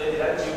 [0.00, 0.47] Então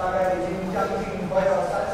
[0.00, 1.89] 大概已经将近快要三。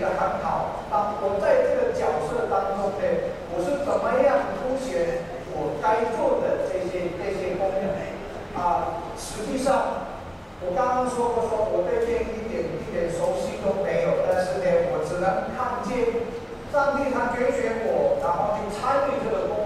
[0.00, 3.04] 比较参考当我在这个角色当中呢
[3.52, 7.92] 我是怎么样凸显我该做的这些这些功能？
[8.56, 10.08] 啊实际上
[10.64, 16.24] 我刚刚说过说我对这一点一点熟悉都没有但是呢我只能看见
[16.72, 19.59] 上帝他决选我然后去参与这个工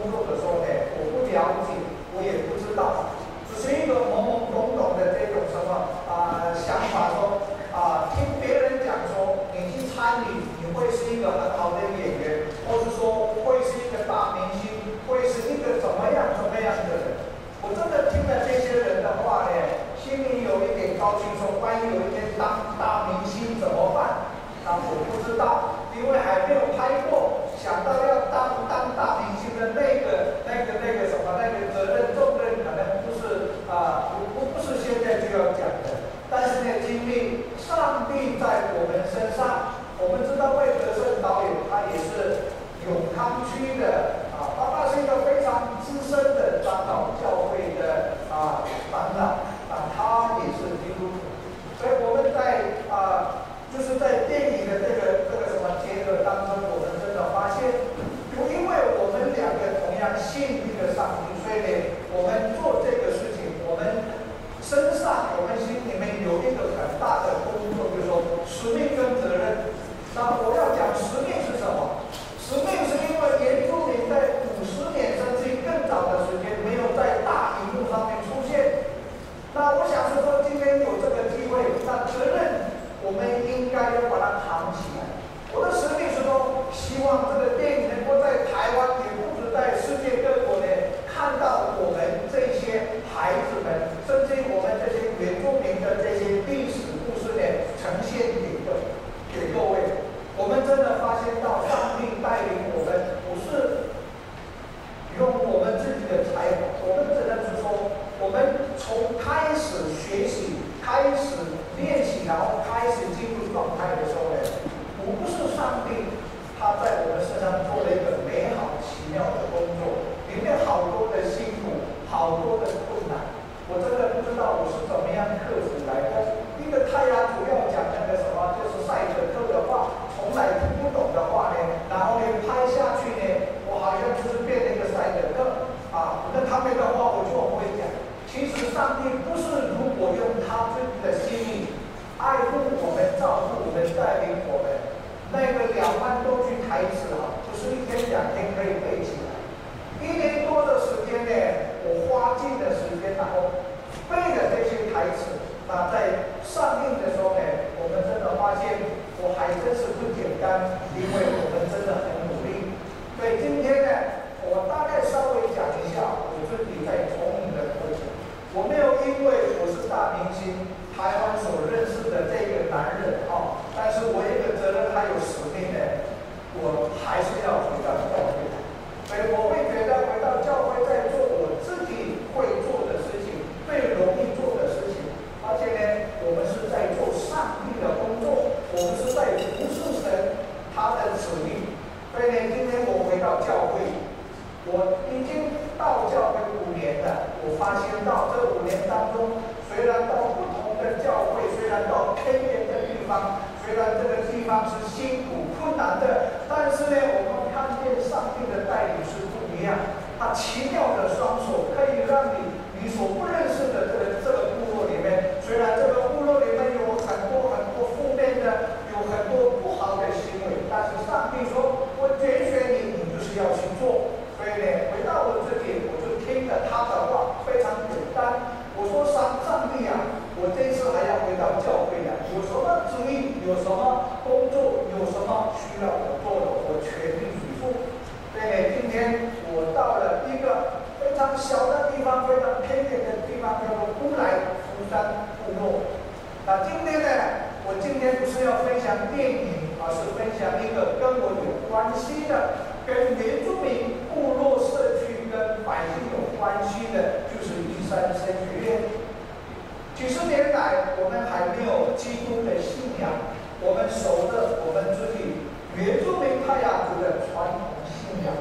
[261.97, 268.35] 基督的信仰我们守着我们自己原住民太阳族的传统信仰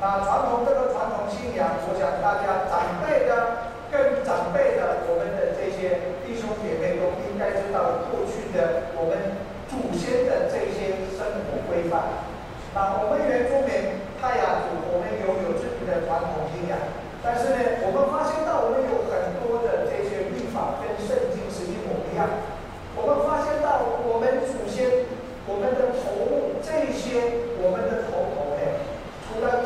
[0.00, 9.36] 那传统这个传统信仰我想大家长辈的跟长辈的我们的这些弟兄姐妹都应该知道过去的我们
[9.70, 12.24] 祖先的这些生活规范。
[12.74, 16.78] 那我们原住民太阳族我们拥有自己的传统信仰
[17.22, 18.21] 但是呢我们发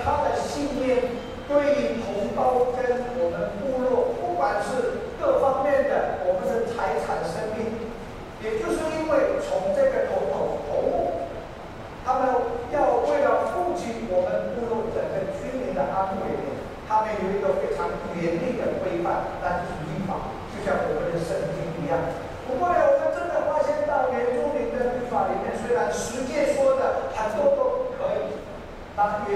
[0.06, 1.02] 他的信念
[1.50, 7.90] 对于同胞跟我们部落，不管是各方面的我们的财产生命，
[8.40, 10.25] 也就是因为从这个同。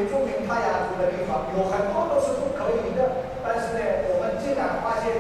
[0.00, 5.12] 原住民太阳族的地方有很多都是不可以的但是呢我们竟然发现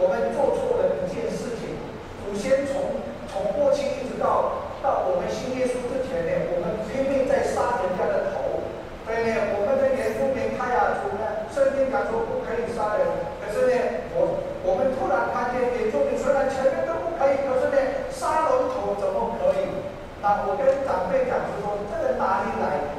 [0.00, 1.76] 我们做错了一件事情
[2.24, 8.64] 首先从从过去一直到到我们新耶稣之前呢我们拼命在杀人家的头
[9.04, 13.04] 所以呢我们的原住民太阳族呢设经感说不可以杀人
[13.36, 13.76] 可是呢
[14.16, 17.76] 我我们突然看见原住民虽然前面都不可以可是呢
[18.08, 19.68] 杀人头怎么可以
[20.24, 22.91] 那我跟长辈讲说这个哪里来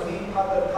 [0.00, 0.69] 所以，他的。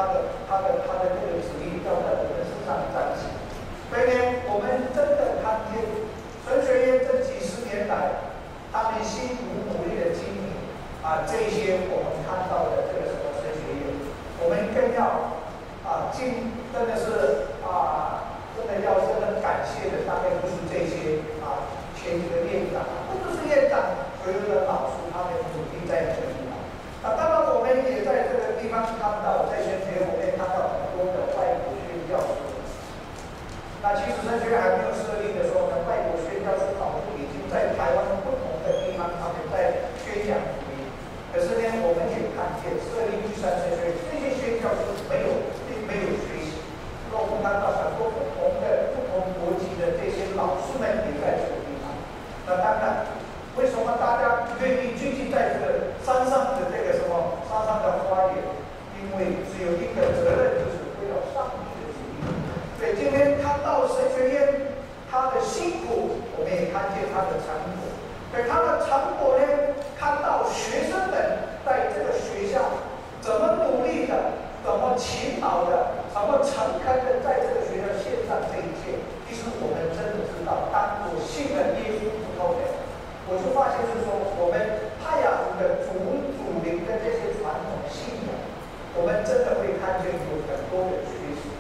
[89.43, 91.51] 的可以看见有很多的缺失。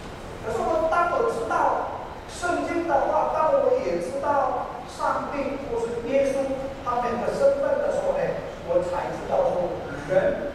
[0.46, 6.46] 可是我当我知道圣经的话，当我也知道上帝或是耶稣
[6.86, 8.22] 他们的身份的时候呢，
[8.70, 9.74] 我才知道说
[10.08, 10.54] 人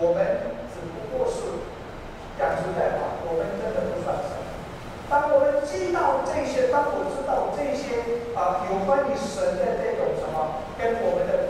[0.00, 1.64] 我们只不过是
[2.38, 4.44] 讲实在话，我们真的不算什么。
[5.08, 11.45] 当我们知道这些，当我知道这些啊、有关于神的这种什么，跟我们的。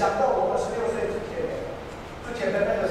[0.00, 1.44] 想到我二十六岁之前
[2.24, 2.88] 之前的那个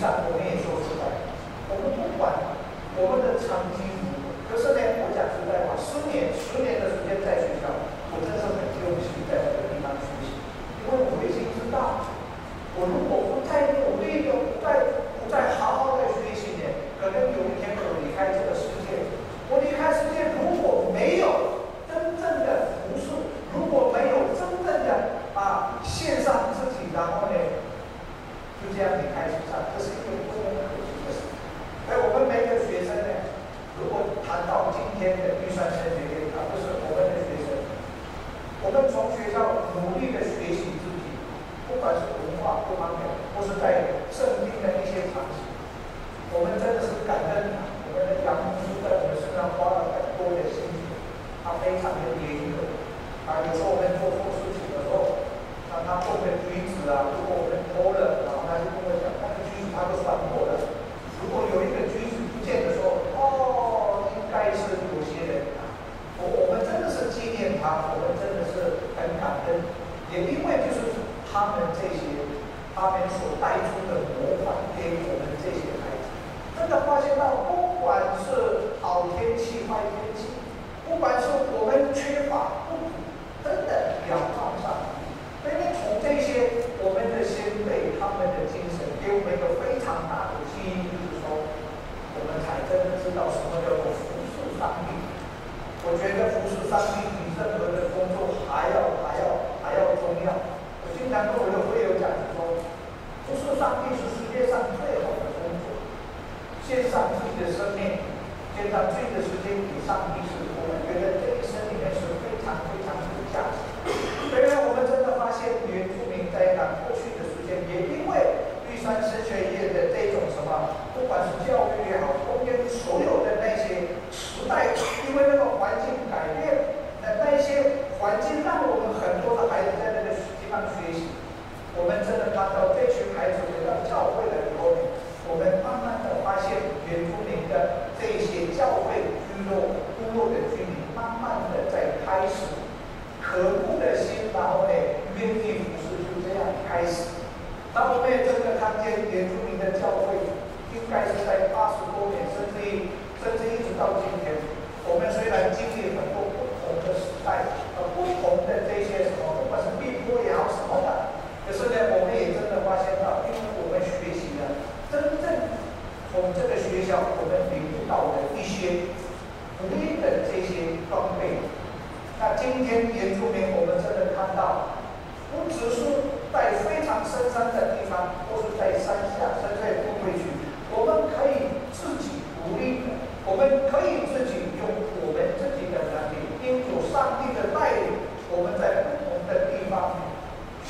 [0.00, 1.08] 上我们也说实在，
[1.68, 2.32] 我们不管
[2.96, 7.68] 我们的长期服务，可是呢，我讲实在话，十年十年的时间在学校，
[8.14, 10.36] 我真是很用心在这个地方学习，
[10.80, 12.06] 因为我内心知道，
[12.78, 13.25] 我如果。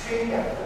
[0.09, 0.66] Kenya.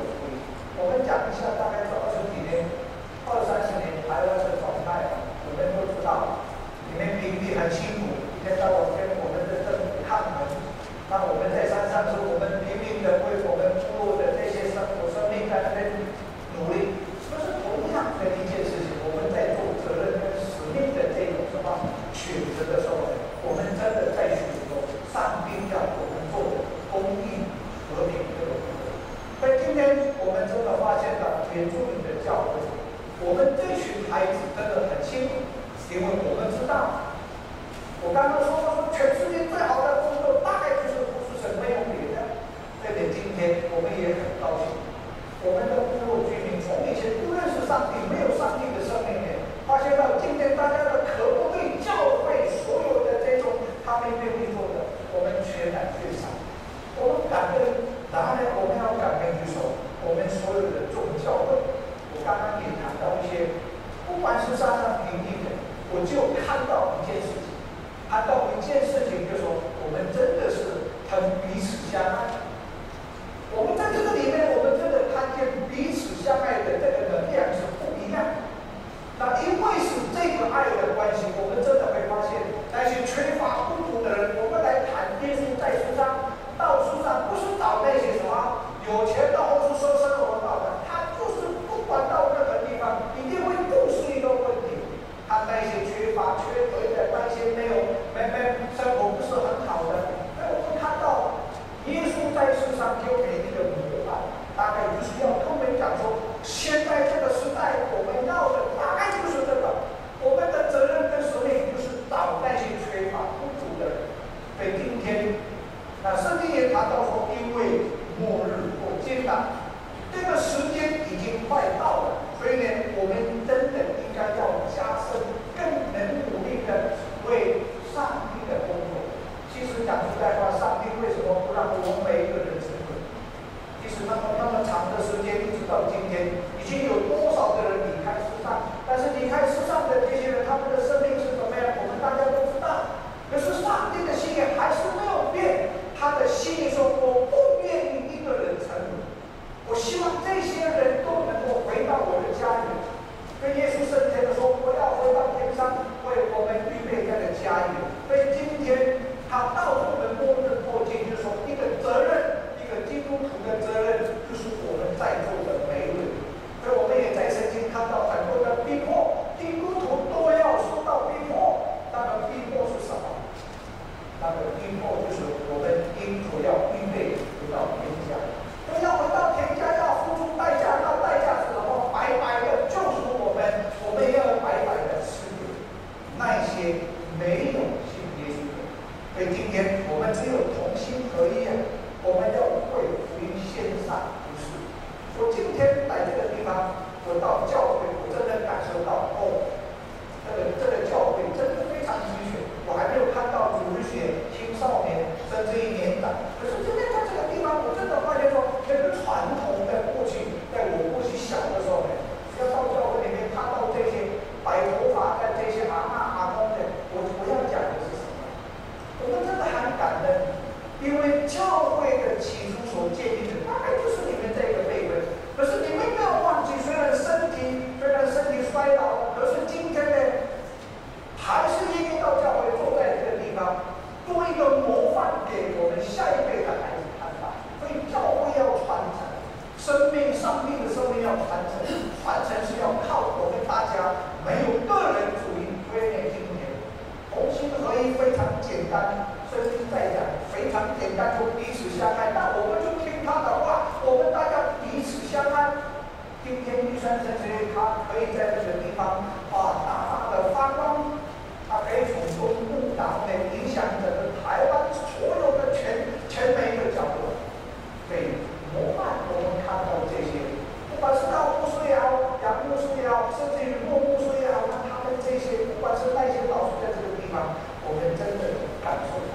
[277.71, 278.35] 我们真的
[278.67, 278.99] 感受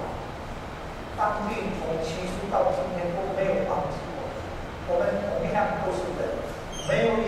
[1.12, 4.32] 当运从起初到今天都没有忘记我们，
[4.88, 6.24] 我们同样都是人，
[6.88, 7.25] 没有。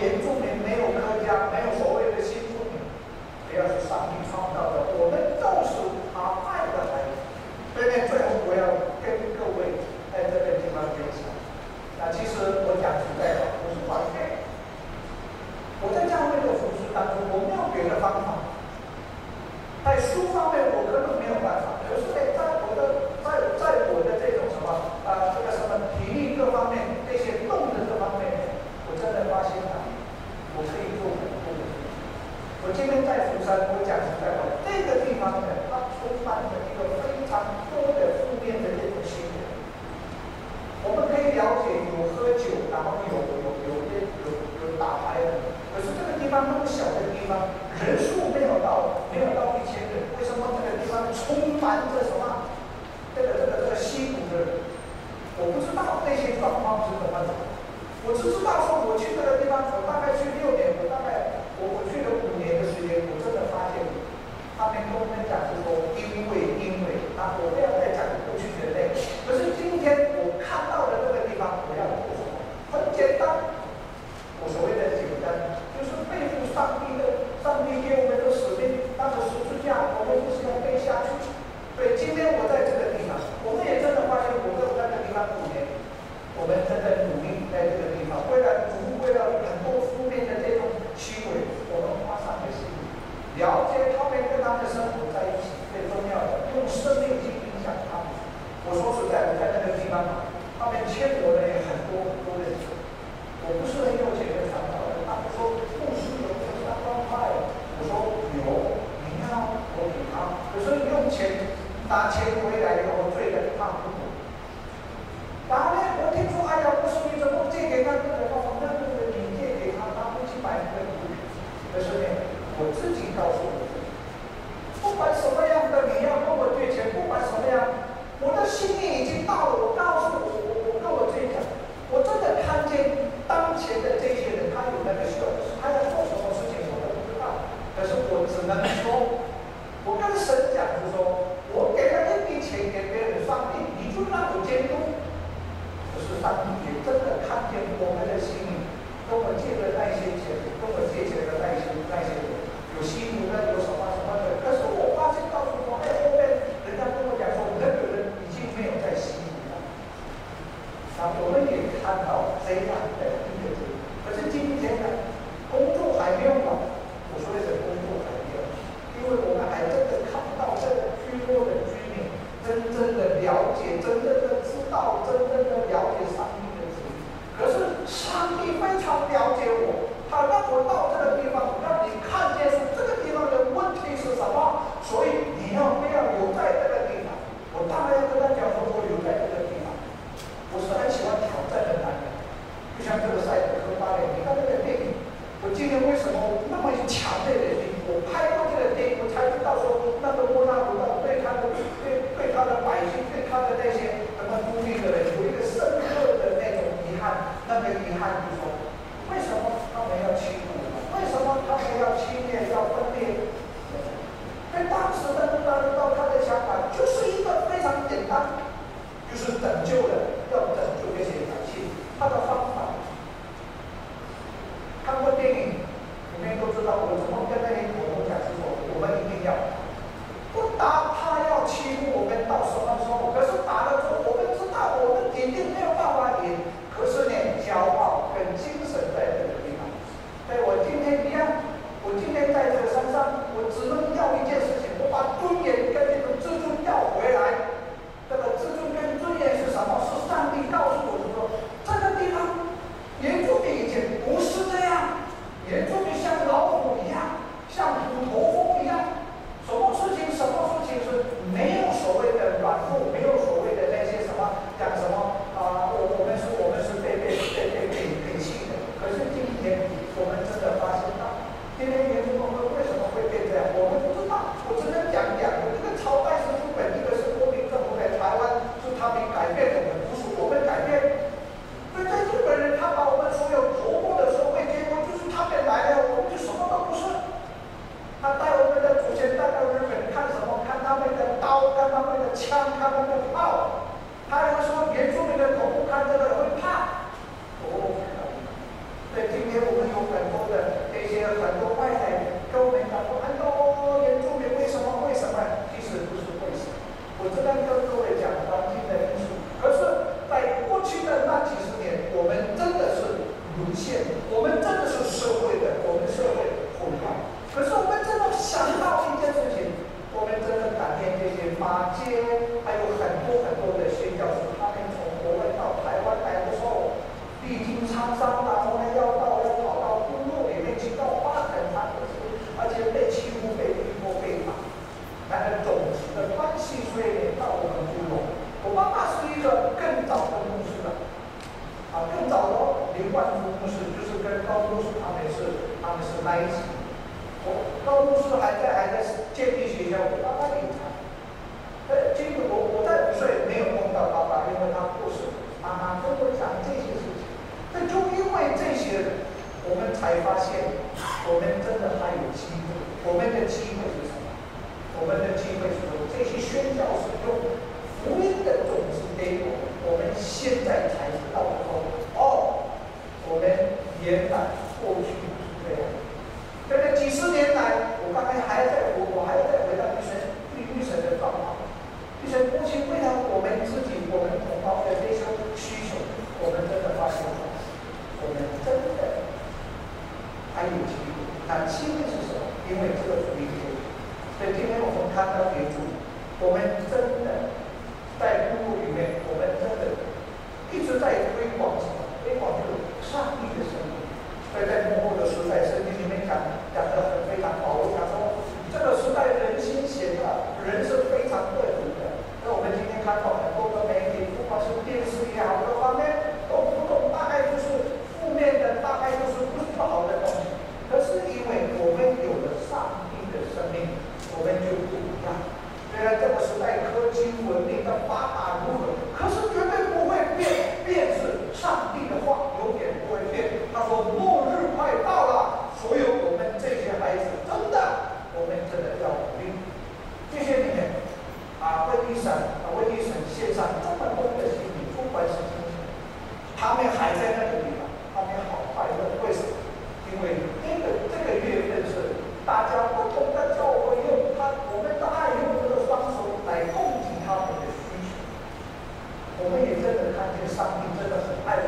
[460.39, 461.38] 的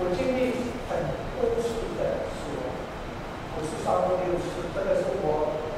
[0.00, 0.54] 我经历
[0.88, 0.90] 很
[1.34, 1.66] 多次
[1.98, 2.70] 的死亡，
[3.54, 5.26] 不是三六六失，这个是我，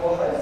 [0.02, 0.39] 我很。